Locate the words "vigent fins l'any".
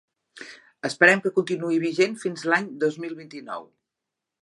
1.85-2.69